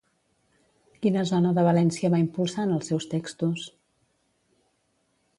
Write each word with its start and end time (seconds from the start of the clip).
Quina 1.05 1.25
zona 1.31 1.51
de 1.57 1.65
València 1.67 2.09
va 2.13 2.21
impulsar 2.23 2.65
en 2.69 2.73
els 2.77 2.89
seus 2.93 3.05
textos? 3.11 3.67